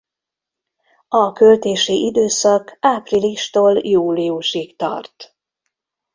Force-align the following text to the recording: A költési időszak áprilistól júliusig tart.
A 1.07 1.31
költési 1.31 2.05
időszak 2.05 2.77
áprilistól 2.79 3.77
júliusig 3.77 4.75
tart. 4.75 5.35